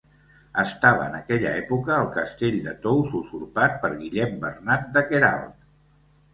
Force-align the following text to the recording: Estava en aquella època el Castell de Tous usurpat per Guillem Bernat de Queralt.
Estava 0.61 1.03
en 1.09 1.17
aquella 1.17 1.51
època 1.65 1.99
el 2.05 2.09
Castell 2.17 2.57
de 2.69 2.75
Tous 2.87 3.13
usurpat 3.21 3.79
per 3.87 3.95
Guillem 4.03 4.37
Bernat 4.49 4.93
de 4.99 5.09
Queralt. 5.15 5.57